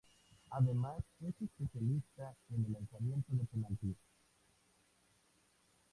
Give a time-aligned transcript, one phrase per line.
[0.49, 3.97] Además, es especialista en el lanzamiento de penaltis.